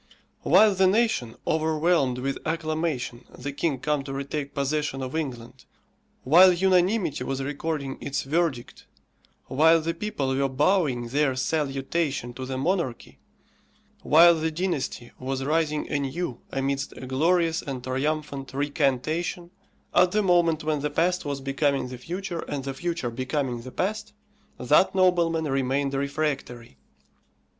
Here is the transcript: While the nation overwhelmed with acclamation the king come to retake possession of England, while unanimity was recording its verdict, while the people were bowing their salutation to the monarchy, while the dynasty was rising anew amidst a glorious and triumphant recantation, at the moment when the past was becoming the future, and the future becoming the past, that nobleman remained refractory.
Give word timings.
While 0.41 0.73
the 0.73 0.87
nation 0.87 1.35
overwhelmed 1.45 2.17
with 2.17 2.39
acclamation 2.43 3.23
the 3.37 3.51
king 3.51 3.77
come 3.77 4.03
to 4.05 4.13
retake 4.13 4.55
possession 4.55 5.03
of 5.03 5.15
England, 5.15 5.65
while 6.23 6.51
unanimity 6.51 7.23
was 7.23 7.43
recording 7.43 7.99
its 8.01 8.23
verdict, 8.23 8.87
while 9.45 9.79
the 9.79 9.93
people 9.93 10.35
were 10.35 10.49
bowing 10.49 11.09
their 11.09 11.35
salutation 11.35 12.33
to 12.33 12.47
the 12.47 12.57
monarchy, 12.57 13.19
while 14.01 14.33
the 14.33 14.49
dynasty 14.49 15.11
was 15.19 15.43
rising 15.43 15.87
anew 15.91 16.41
amidst 16.51 16.93
a 16.97 17.05
glorious 17.05 17.61
and 17.61 17.83
triumphant 17.83 18.51
recantation, 18.55 19.51
at 19.93 20.13
the 20.13 20.23
moment 20.23 20.63
when 20.63 20.79
the 20.79 20.89
past 20.89 21.25
was 21.25 21.41
becoming 21.41 21.89
the 21.89 21.99
future, 21.99 22.39
and 22.47 22.63
the 22.63 22.73
future 22.73 23.11
becoming 23.11 23.61
the 23.61 23.71
past, 23.71 24.13
that 24.57 24.95
nobleman 24.95 25.45
remained 25.45 25.93
refractory. 25.93 26.79